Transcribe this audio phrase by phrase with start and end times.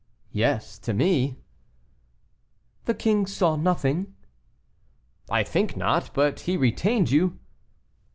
[0.31, 1.37] "Yes, to me."
[2.85, 4.15] "The king saw nothing?"
[5.29, 7.37] "I think not; but he retained you?"